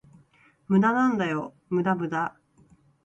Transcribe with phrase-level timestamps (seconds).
[0.67, 2.35] 無駄なんだよ、無駄無駄